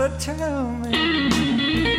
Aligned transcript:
gotta 0.00 0.16
tell 0.18 0.72
me. 0.78 1.89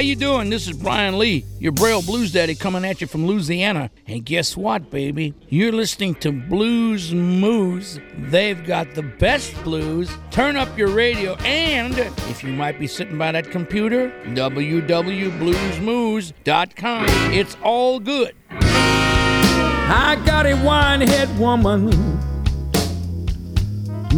How 0.00 0.04
you 0.04 0.16
doing? 0.16 0.48
This 0.48 0.66
is 0.66 0.78
Bryan 0.78 1.18
Lee, 1.18 1.44
your 1.58 1.72
Braille 1.72 2.00
Blues 2.00 2.32
Daddy 2.32 2.54
coming 2.54 2.86
at 2.86 3.02
you 3.02 3.06
from 3.06 3.26
Louisiana. 3.26 3.90
And 4.06 4.24
guess 4.24 4.56
what, 4.56 4.90
baby? 4.90 5.34
You're 5.50 5.72
listening 5.72 6.14
to 6.20 6.32
Blues 6.32 7.12
Moose. 7.12 7.98
They've 8.16 8.64
got 8.64 8.94
the 8.94 9.02
best 9.02 9.54
blues. 9.62 10.10
Turn 10.30 10.56
up 10.56 10.78
your 10.78 10.88
radio 10.88 11.34
and 11.44 11.98
if 11.98 12.42
you 12.42 12.50
might 12.50 12.78
be 12.78 12.86
sitting 12.86 13.18
by 13.18 13.30
that 13.32 13.50
computer, 13.50 14.08
www.bluesmoose.com. 14.28 17.04
It's 17.34 17.58
all 17.62 18.00
good. 18.00 18.34
I 18.48 20.22
got 20.24 20.46
a 20.46 20.54
wine 20.64 21.02
head 21.02 21.38
woman. 21.38 21.90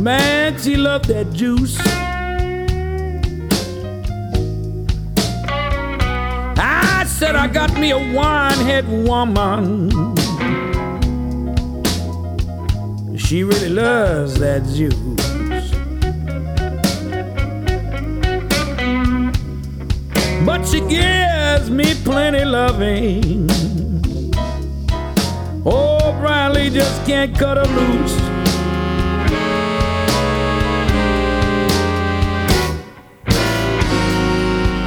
Man, 0.00 0.56
she 0.60 0.76
loved 0.76 1.06
that 1.06 1.32
juice. 1.32 1.76
Said 7.22 7.36
I 7.36 7.46
got 7.46 7.78
me 7.78 7.92
a 7.92 7.98
winehead 7.98 8.84
woman. 9.06 9.88
She 13.16 13.44
really 13.44 13.68
loves 13.68 14.40
that 14.40 14.64
juice. 14.64 14.96
But 20.44 20.66
she 20.66 20.80
gives 20.80 21.70
me 21.70 21.94
plenty 22.02 22.44
loving. 22.44 23.48
Oh, 25.64 26.18
Bryan 26.20 26.54
Lee 26.54 26.70
just 26.70 27.06
can't 27.06 27.38
cut 27.38 27.56
her 27.56 27.72
loose. 27.72 28.16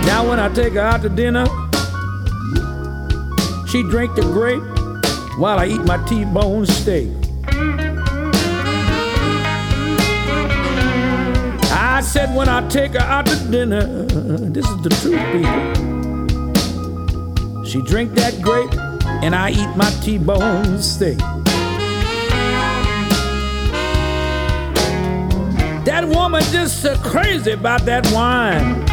Now 0.06 0.27
when 0.27 0.38
I 0.42 0.51
take 0.54 0.74
her 0.74 0.82
out 0.82 1.01
to 1.04 1.08
dinner, 1.08 1.46
she 3.75 3.84
drink 3.84 4.15
the 4.15 4.22
grape 4.22 4.63
while 5.38 5.60
I 5.60 5.65
eat 5.65 5.84
my 5.84 5.98
T-bone 6.05 6.65
steak. 6.65 7.10
I 11.74 12.00
said 12.01 12.34
when 12.34 12.48
I 12.48 12.65
take 12.70 12.94
her 12.94 13.00
out 13.00 13.25
to 13.25 13.36
dinner, 13.51 14.05
this 14.05 14.65
is 14.65 14.82
the 14.82 14.89
truth, 15.01 15.20
people. 15.34 15.74
She 17.65 17.82
drink 17.82 18.13
that 18.13 18.41
grape 18.41 18.74
and 19.22 19.36
I 19.36 19.50
eat 19.50 19.75
my 19.75 19.89
T-bone 20.01 20.82
steak. 20.82 21.17
That 25.84 26.08
woman 26.08 26.41
just 26.44 26.82
so 26.82 26.96
crazy 27.00 27.51
about 27.51 27.84
that 27.84 28.10
wine. 28.13 28.86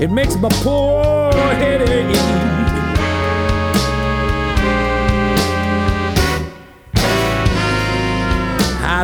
It 0.00 0.12
makes 0.12 0.36
my 0.36 0.48
poor 0.62 1.32
head 1.32 1.82
ache. 1.88 2.53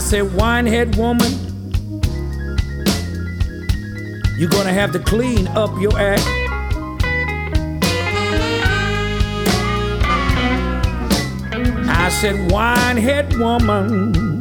Said, 0.01 0.25
winehead 0.31 0.97
woman, 0.97 1.31
you're 4.39 4.49
gonna 4.49 4.73
have 4.73 4.93
to 4.93 4.99
clean 4.99 5.47
up 5.49 5.71
your 5.79 5.93
act. 5.99 6.27
I 11.87 12.09
said, 12.09 12.51
winehead 12.51 13.39
woman, 13.39 14.39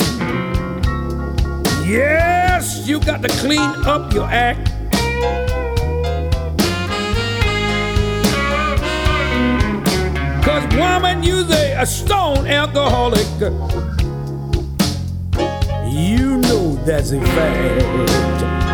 yes, 1.85 2.87
you 2.87 2.99
got 3.01 3.21
to 3.21 3.27
clean 3.27 3.59
up 3.85 4.13
your 4.13 4.25
act. 4.25 4.65
Cause 10.45 10.63
woman, 10.77 11.21
you's 11.21 11.51
a, 11.51 11.81
a 11.81 11.85
stone 11.85 12.47
alcoholic. 12.47 13.27
That's 16.89 17.11
a 17.11 17.21
fact. 17.21 18.68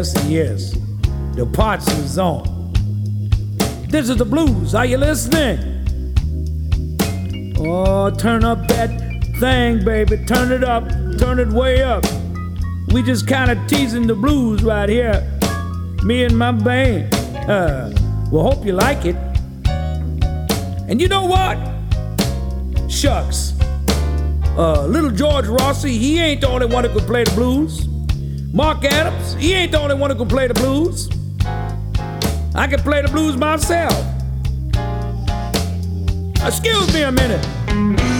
Yes, 0.00 0.24
yes. 0.24 0.72
The 1.34 1.44
parts 1.44 1.86
is 1.98 2.18
on. 2.18 2.72
This 3.90 4.08
is 4.08 4.16
the 4.16 4.24
blues. 4.24 4.74
Are 4.74 4.86
you 4.86 4.96
listening? 4.96 5.58
Oh, 7.58 8.08
turn 8.08 8.42
up 8.42 8.66
that 8.68 8.88
thing, 9.38 9.84
baby. 9.84 10.16
Turn 10.24 10.52
it 10.52 10.64
up. 10.64 10.88
Turn 11.18 11.38
it 11.38 11.48
way 11.48 11.82
up. 11.82 12.02
We 12.94 13.02
just 13.02 13.28
kind 13.28 13.50
of 13.50 13.58
teasing 13.66 14.06
the 14.06 14.14
blues 14.14 14.62
right 14.62 14.88
here. 14.88 15.20
Me 16.02 16.24
and 16.24 16.38
my 16.38 16.52
band. 16.52 17.14
Uh, 17.50 17.90
well, 18.30 18.50
hope 18.50 18.64
you 18.64 18.72
like 18.72 19.04
it. 19.04 19.16
And 20.88 20.98
you 20.98 21.08
know 21.08 21.26
what? 21.26 21.58
Shucks. 22.90 23.52
Uh, 24.56 24.86
little 24.86 25.10
George 25.10 25.46
Rossi, 25.46 25.98
he 25.98 26.18
ain't 26.20 26.40
the 26.40 26.48
only 26.48 26.64
one 26.64 26.84
who 26.84 26.90
could 26.98 27.06
play 27.06 27.24
the 27.24 27.32
blues. 27.32 27.89
Mark 28.52 28.84
Adams, 28.84 29.34
he 29.34 29.54
ain't 29.54 29.72
the 29.72 29.80
only 29.80 29.94
one 29.94 30.10
who 30.10 30.16
can 30.16 30.28
play 30.28 30.48
the 30.48 30.54
blues. 30.54 31.08
I 32.54 32.66
can 32.66 32.80
play 32.80 33.00
the 33.00 33.08
blues 33.08 33.36
myself. 33.36 33.94
Excuse 36.44 36.92
me 36.92 37.02
a 37.02 37.12
minute. 37.12 38.19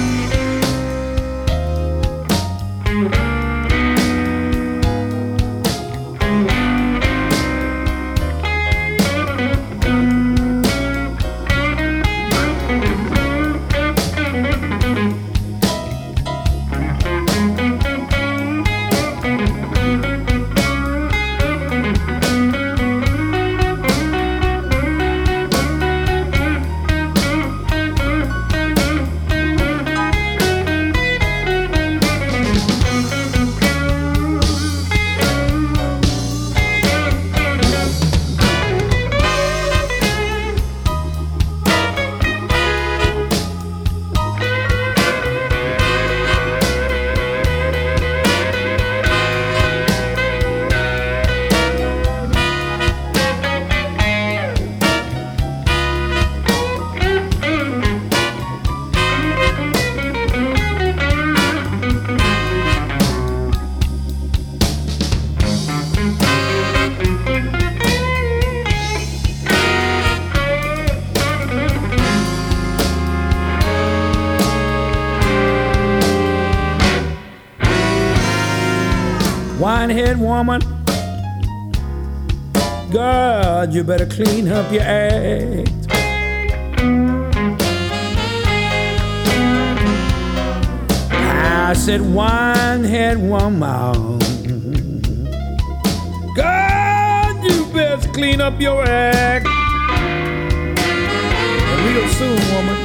Winehead 79.80 80.18
woman, 80.18 80.60
God, 82.92 83.72
you 83.72 83.82
better 83.82 84.04
clean 84.04 84.46
up 84.48 84.70
your 84.70 84.82
act. 84.82 85.70
I 91.10 91.72
said, 91.72 92.02
Winehead 92.02 93.26
woman, 93.26 94.18
God, 96.36 97.42
you 97.42 97.64
best 97.72 98.12
clean 98.12 98.42
up 98.42 98.60
your 98.60 98.84
act. 98.84 99.46
Real 101.86 102.06
soon, 102.18 102.38
woman, 102.54 102.76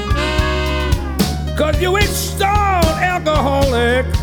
cause 1.58 1.82
you 1.82 1.98
installed 1.98 2.86
alcoholic. 2.86 4.15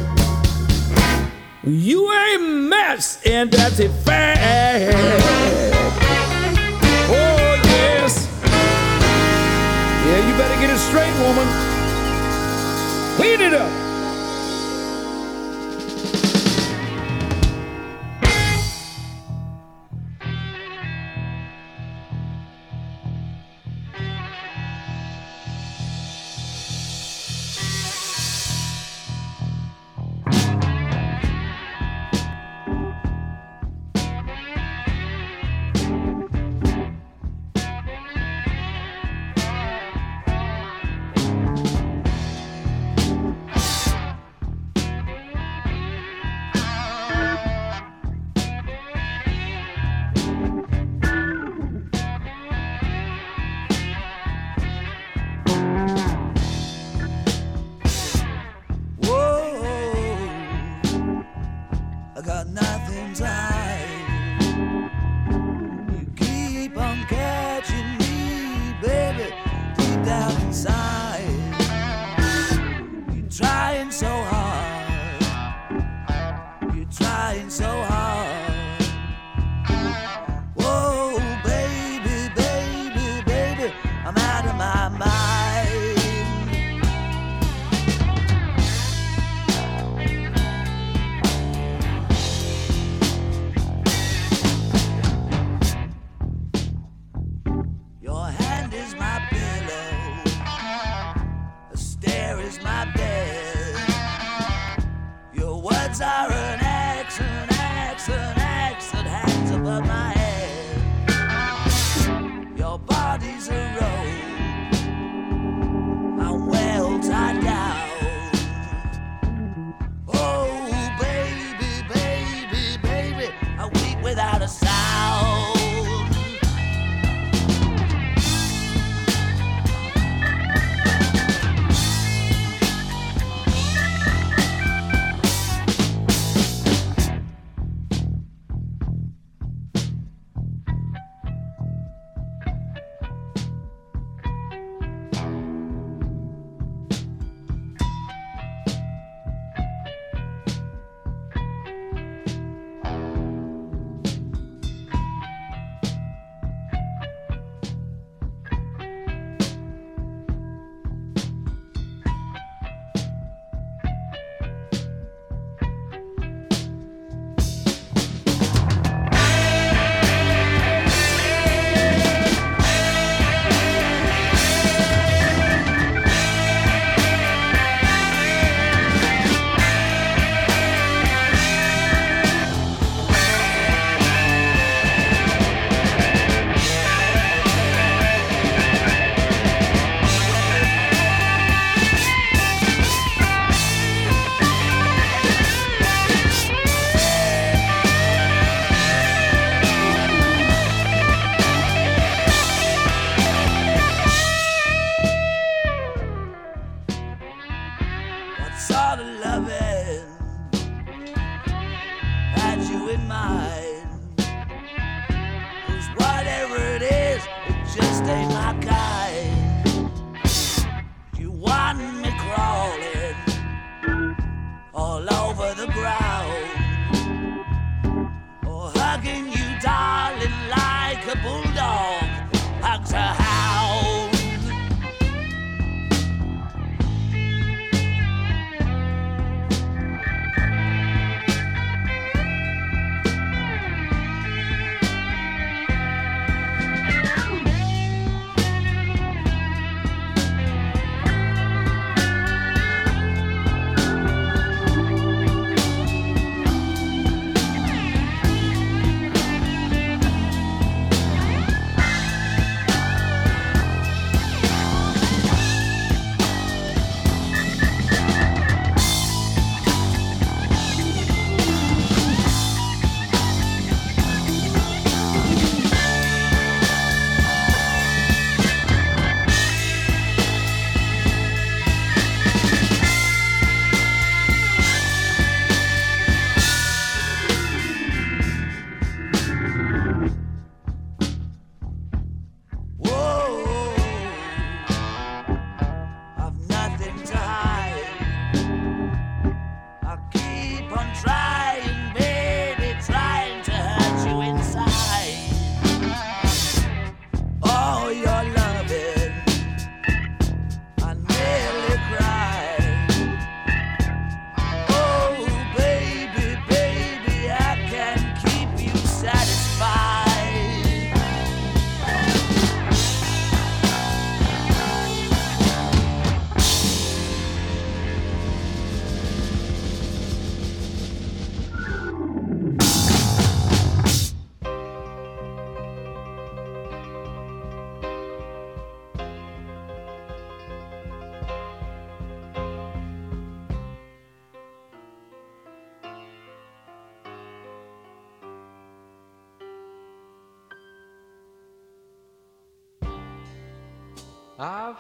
You 1.65 2.11
a 2.11 2.39
mess, 2.39 3.21
and 3.25 3.49
that's 3.49 3.79
a 3.79 3.89
fact. 3.89 4.43
Oh, 7.09 7.61
yes. 7.65 8.27
Yeah, 10.05 10.29
you 10.29 10.37
better 10.37 10.61
get 10.61 10.71
it 10.71 10.79
straight, 10.79 11.15
woman. 11.23 11.47
Clean 13.17 13.41
it 13.41 13.55
up. 13.55 13.82
So 73.91 74.07
hard. 74.07 74.42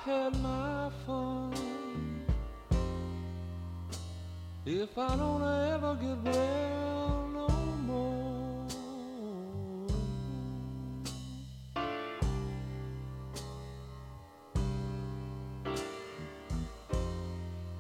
Had 0.04 0.36
my 0.42 0.90
fun. 1.06 1.52
If 4.66 4.98
I 4.98 5.16
don't 5.16 5.42
ever 5.72 5.94
get 5.94 6.18
well 6.24 7.28
no 7.32 7.48
more, 7.86 8.66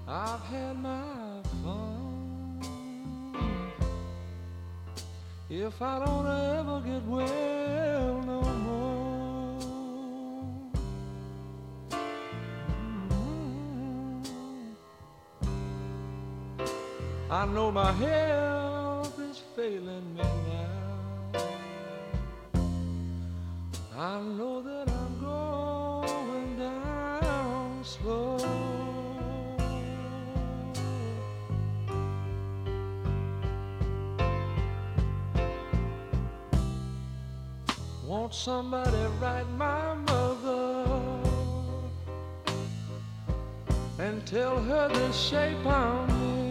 I've 0.06 0.40
had 0.42 0.78
my 0.78 1.42
fun. 1.64 2.60
If 5.50 5.82
I 5.82 6.04
don't 6.04 6.26
ever 6.26 6.80
get 6.86 7.04
well 7.04 7.51
know 17.52 17.70
my 17.70 17.92
health 17.92 19.18
is 19.20 19.42
failing 19.54 20.14
me 20.14 20.22
now. 20.22 21.40
I 23.94 24.20
know 24.22 24.62
that 24.62 24.88
I'm 24.88 25.20
going 25.20 26.58
down 26.58 27.84
slow. 27.84 28.38
Won't 38.06 38.32
somebody 38.32 38.96
write 39.20 39.50
my 39.58 39.94
mother 39.94 40.86
and 43.98 44.26
tell 44.26 44.58
her 44.62 44.88
the 44.88 45.12
shape 45.12 45.66
I'm 45.66 46.08
in. 46.08 46.41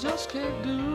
Just 0.00 0.30
can't 0.30 0.62
do 0.62 0.89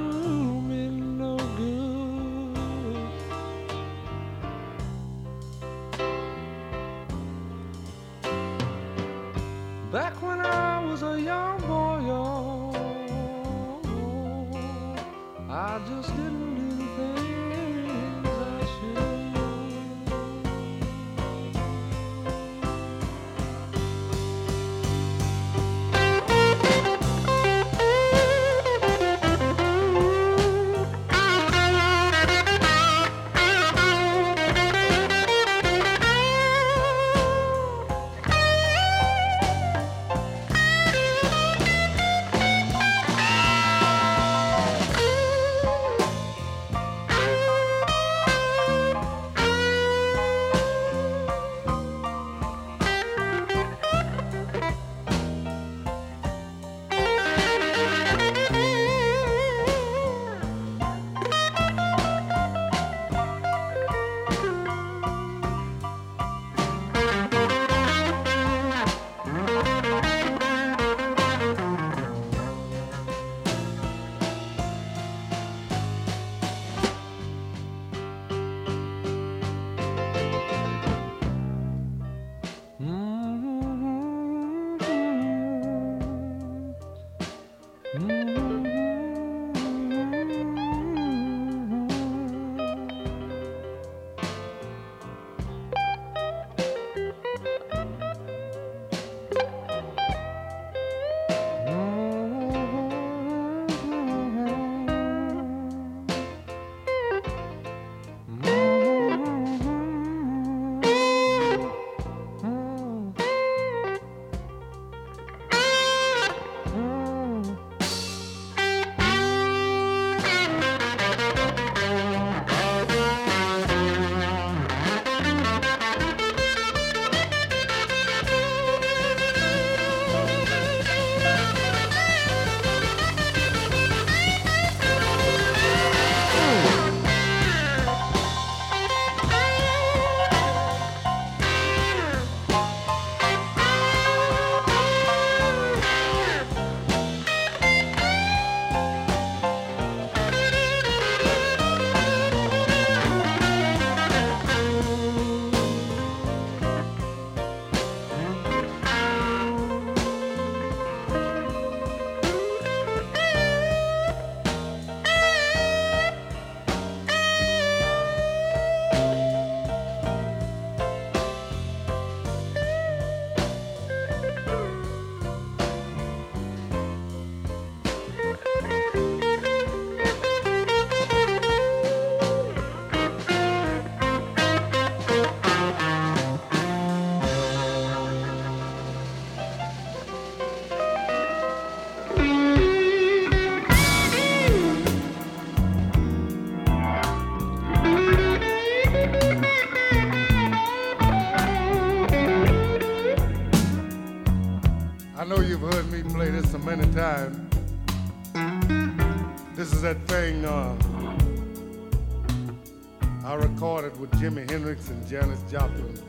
Jimi 214.25 214.49
Hendrix 214.49 214.89
and 214.89 215.07
Janis 215.07 215.39
Joplin 215.51 215.99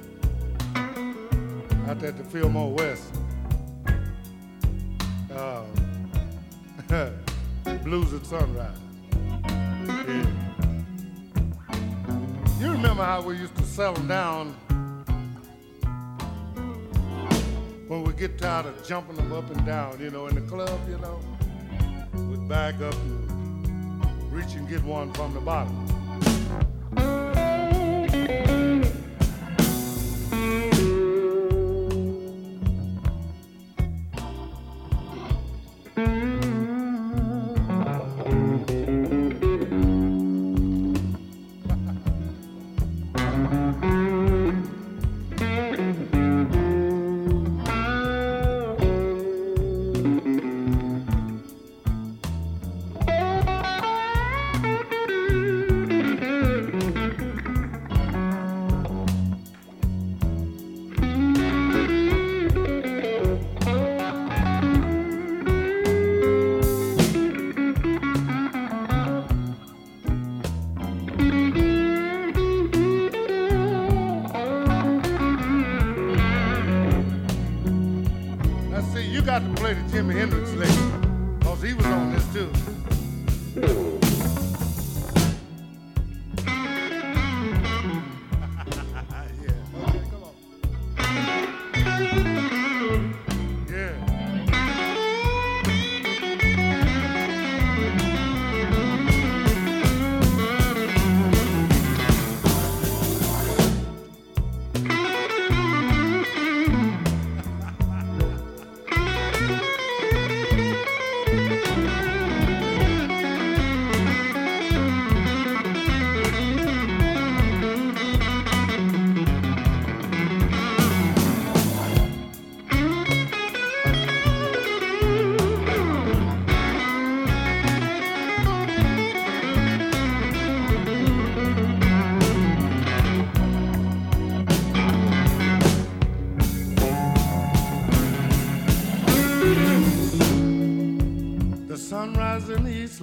out 1.87 2.03
at 2.03 2.17
the 2.17 2.25
Fillmore 2.25 2.73
West. 2.73 3.15
Uh, 5.31 5.65
Blues 7.85 8.15
at 8.15 8.25
Sunrise. 8.25 8.75
Yeah. 9.47 10.27
You 12.59 12.71
remember 12.71 13.05
how 13.05 13.21
we 13.21 13.37
used 13.37 13.55
to 13.57 13.65
settle 13.65 14.03
down 14.05 14.55
when 17.87 18.03
we 18.03 18.15
get 18.15 18.39
tired 18.39 18.65
of 18.65 18.83
jumping 18.83 19.17
them 19.17 19.31
up 19.35 19.51
and 19.51 19.67
down, 19.67 20.01
you 20.01 20.09
know, 20.09 20.27
in 20.27 20.37
the 20.37 20.41
club, 20.41 20.81
you 20.89 20.97
know, 20.97 21.21
we'd 22.31 22.49
back 22.49 22.77
up 22.77 22.95
and 22.95 24.33
reach 24.33 24.55
and 24.55 24.67
get 24.67 24.83
one 24.85 25.13
from 25.13 25.35
the 25.35 25.41
bottom. 25.41 25.86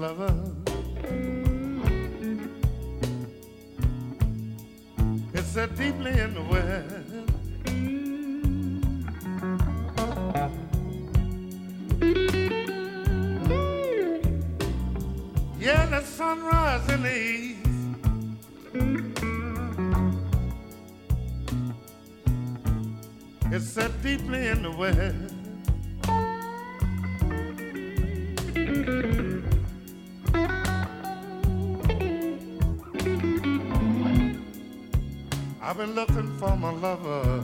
Lover. 0.03 0.42
I've 35.73 35.79
been 35.79 35.95
looking 35.95 36.37
for 36.37 36.55
my 36.55 36.69
lover. 36.71 37.43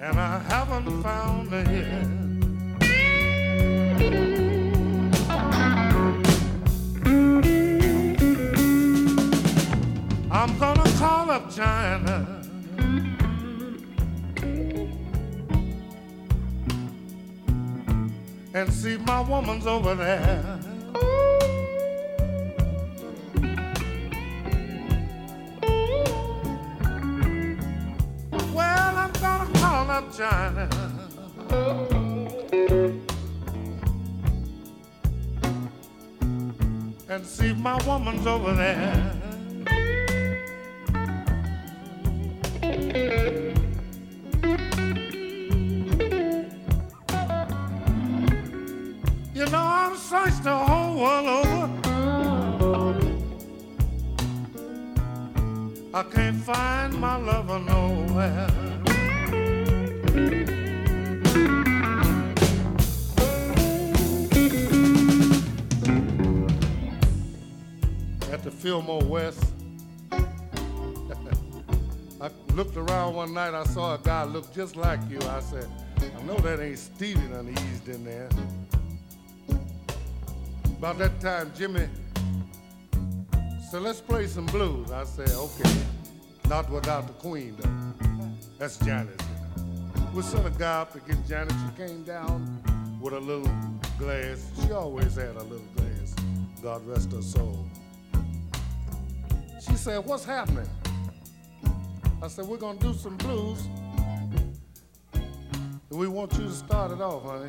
And 0.00 0.18
I 0.18 0.38
haven't 0.48 1.02
found 1.02 1.50
her 1.50 1.62
yet. 1.70 2.06
I'm 10.30 10.58
gonna 10.58 10.90
call 10.96 11.30
up 11.30 11.50
China. 11.54 12.42
And 18.54 18.72
see 18.72 18.96
my 18.96 19.20
woman's 19.20 19.66
over 19.66 19.94
there. 19.94 20.61
And 37.08 37.24
see 37.24 37.54
my 37.54 37.82
woman's 37.86 38.26
over 38.26 38.52
there. 38.52 39.14
You 49.34 49.46
know, 49.46 49.58
I've 49.58 49.96
searched 49.96 50.44
the 50.44 50.54
whole 50.54 51.00
world 51.00 51.46
over. 51.46 51.70
I 55.94 56.02
can't 56.02 56.31
Fillmore 68.72 69.04
West, 69.04 69.44
I 70.12 70.24
looked 72.54 72.78
around 72.78 73.14
one 73.14 73.34
night. 73.34 73.52
I 73.52 73.64
saw 73.64 73.96
a 73.96 73.98
guy 73.98 74.24
look 74.24 74.50
just 74.54 74.76
like 74.76 74.98
you. 75.10 75.18
I 75.28 75.40
said, 75.40 75.68
I 75.98 76.22
know 76.22 76.38
that 76.38 76.58
ain't 76.58 76.78
Stevie 76.78 77.20
done 77.28 77.54
in 77.86 78.02
there. 78.02 78.30
About 80.64 80.96
that 80.96 81.20
time, 81.20 81.50
Jimi 81.50 81.86
so 83.70 83.78
let's 83.78 84.00
play 84.00 84.26
some 84.26 84.46
blues. 84.46 84.90
I 84.90 85.04
said, 85.04 85.28
okay. 85.28 85.70
Not 86.48 86.70
without 86.70 87.08
the 87.08 87.12
queen, 87.12 87.54
though. 87.60 87.68
That's 88.58 88.78
Janis. 88.78 89.20
We 90.14 90.22
sent 90.22 90.46
a 90.46 90.50
guy 90.50 90.80
up 90.80 90.94
to 90.94 91.00
get 91.00 91.26
Janis. 91.28 91.52
She 91.52 91.86
came 91.86 92.04
down 92.04 92.62
with 93.02 93.12
a 93.12 93.20
little 93.20 93.52
glass. 93.98 94.50
She 94.62 94.72
always 94.72 95.16
had 95.16 95.36
a 95.36 95.42
little 95.42 95.66
glass. 95.76 96.14
God 96.62 96.86
rest 96.86 97.12
her 97.12 97.20
soul. 97.20 97.68
She 99.72 99.78
said, 99.78 100.04
what's 100.04 100.24
happening? 100.26 100.68
I 102.22 102.28
said, 102.28 102.44
we're 102.44 102.58
going 102.58 102.78
to 102.78 102.88
do 102.88 102.92
some 102.92 103.16
blues. 103.16 103.66
And 105.14 105.98
we 105.98 106.08
want 106.08 106.34
you 106.34 106.44
to 106.44 106.50
start 106.50 106.92
it 106.92 107.00
off, 107.00 107.22
honey. 107.22 107.48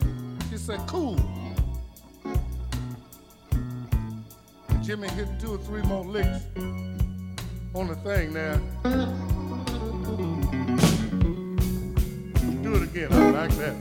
She 0.49 0.55
said, 0.57 0.79
cool. 0.87 1.17
Jimi 4.85 5.09
hit 5.11 5.27
two 5.37 5.55
or 5.55 5.57
three 5.57 5.81
more 5.81 6.05
licks 6.05 6.39
on 7.75 7.87
the 7.89 7.95
thing 8.05 8.31
there. 8.31 8.57
Do 12.63 12.75
it 12.75 12.83
again, 12.83 13.11
I 13.11 13.31
like 13.31 13.51
that. 13.57 13.75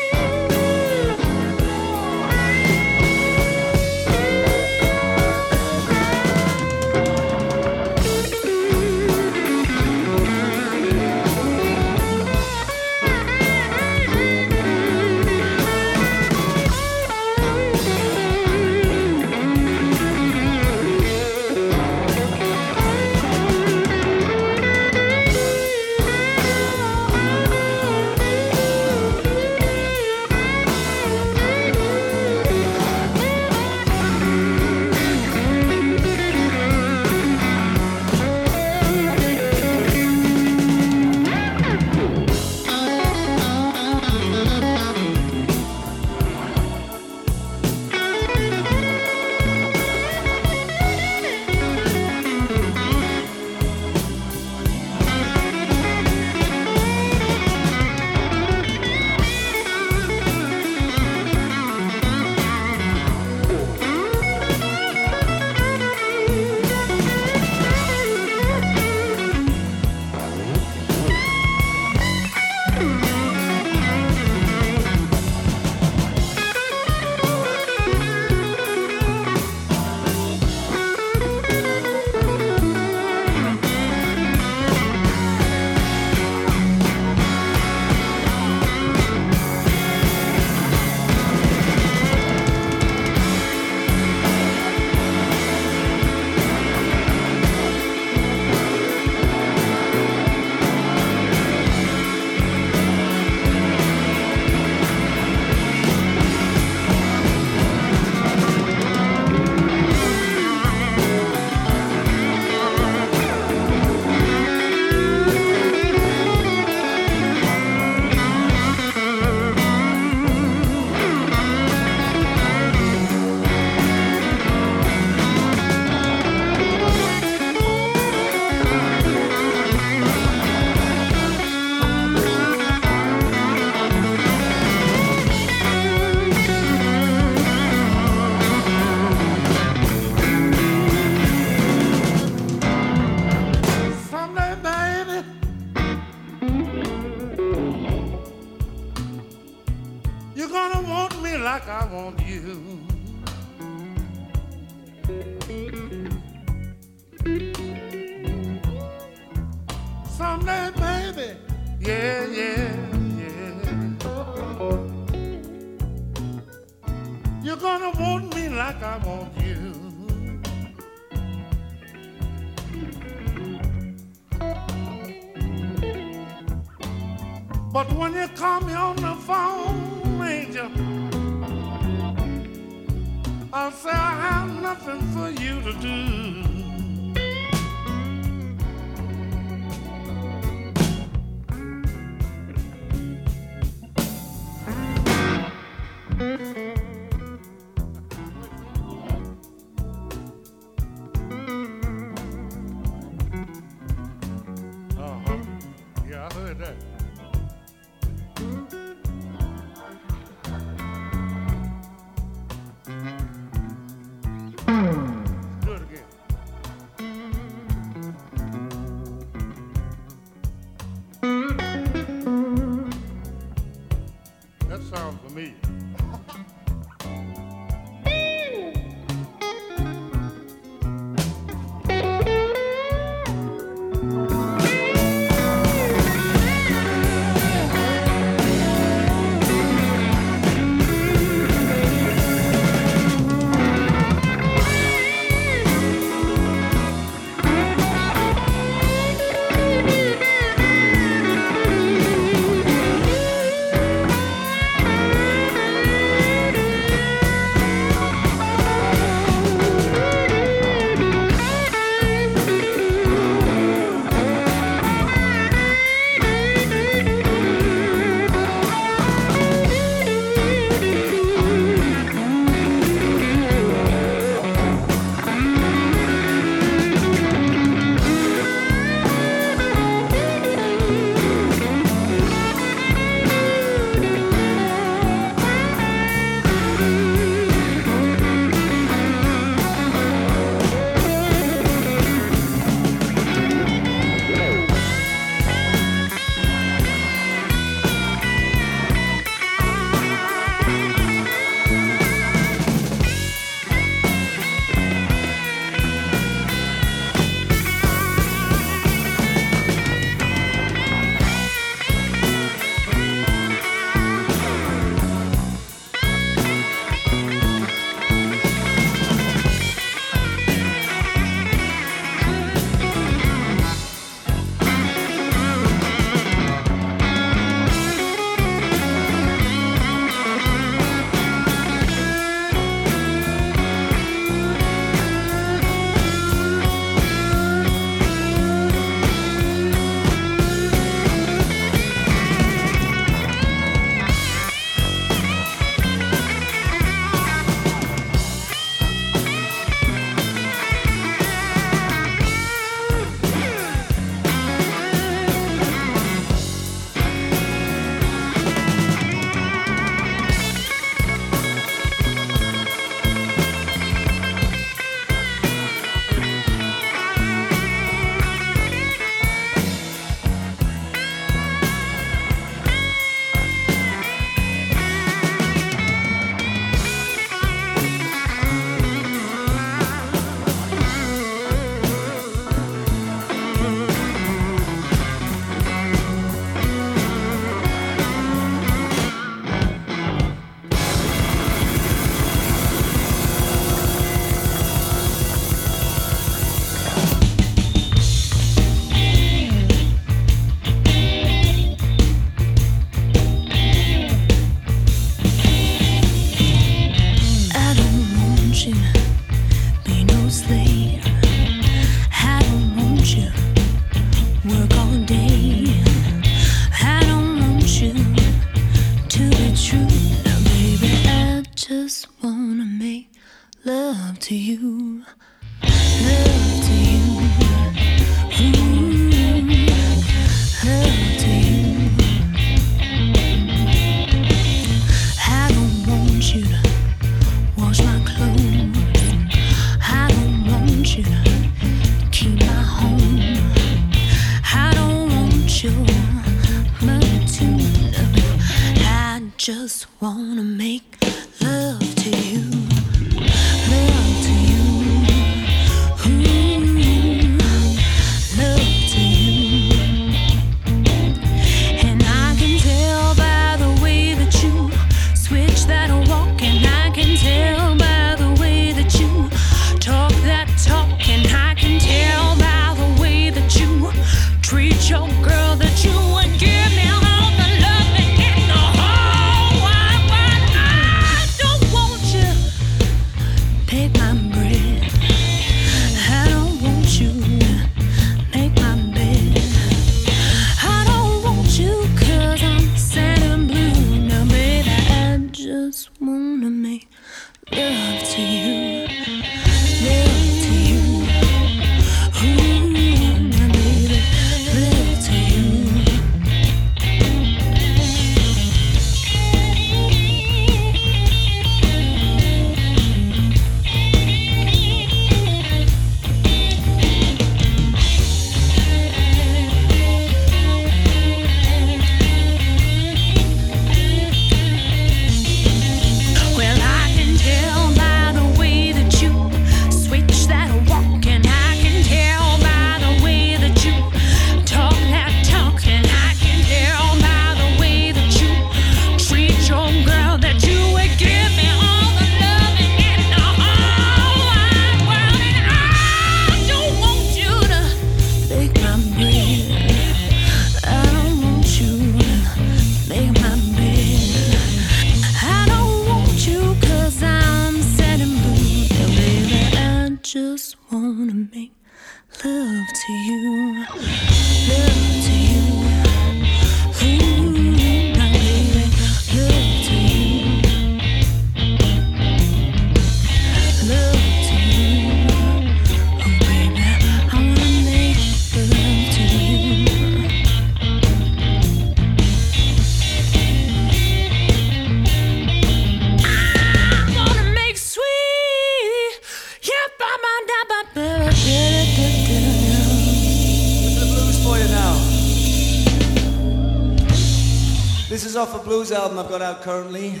blues 598.64 598.78
album 598.78 598.98
I've 598.98 599.10
got 599.10 599.20
out 599.20 599.42
currently. 599.42 600.00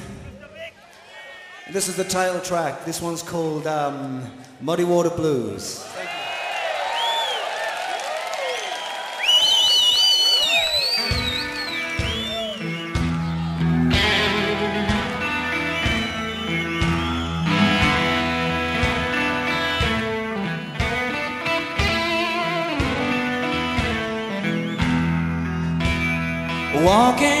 This 1.70 1.86
is 1.88 1.96
the 1.96 2.04
title 2.04 2.40
track. 2.40 2.86
This 2.86 3.02
one's 3.02 3.22
called 3.22 3.66
um, 3.66 4.26
Muddy 4.62 4.84
Water 4.84 5.10
Blues. 5.10 5.86
walking 26.82 27.33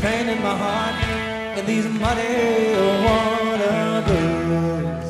pain 0.00 0.30
in 0.30 0.42
my 0.42 0.56
heart 0.56 1.58
in 1.58 1.66
these 1.66 1.86
muddy 1.86 2.72
water 3.04 4.02
blues. 4.06 5.04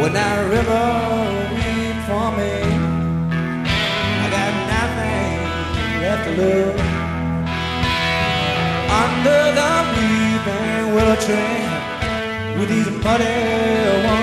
When 0.00 0.12
that 0.12 0.38
river 0.56 0.86
leaned 1.56 2.02
for 2.08 2.28
me, 2.38 2.54
I 4.22 4.28
got 4.36 4.52
nothing 4.74 5.38
left 6.02 6.22
to 6.26 6.32
lose. 6.40 6.80
Under 9.02 9.42
the 9.58 9.72
weeping 9.94 10.84
willow 10.94 11.18
tree, 11.24 12.58
with 12.58 12.68
these 12.68 12.90
muddy 13.02 14.06
waters. 14.06 14.21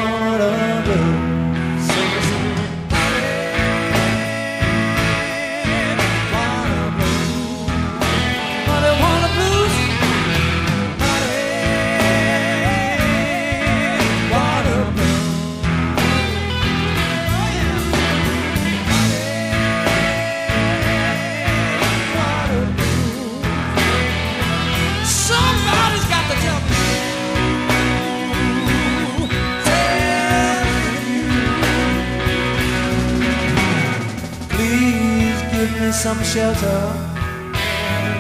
shelter. 36.39 36.81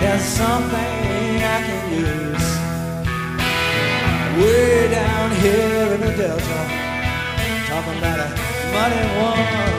There's 0.01 0.27
something 0.41 1.35
I 1.55 1.57
can 1.67 1.83
use. 2.05 2.47
Way 4.39 4.91
down 4.91 5.27
here 5.43 5.87
in 5.95 6.01
the 6.01 6.13
Delta, 6.21 6.59
talking 7.69 7.97
about 7.99 8.19
a 8.19 8.29
muddy 8.73 9.03
one. 9.23 9.78